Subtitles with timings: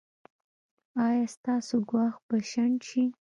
[1.05, 3.03] ایا ستاسو ګواښ به شنډ شي؟